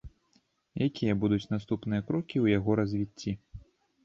Якія 0.87 1.13
будуць 1.23 1.49
наступныя 1.53 2.01
крокі 2.09 2.33
ў 2.43 2.57
яго 2.57 2.71
развіцці? 2.81 3.37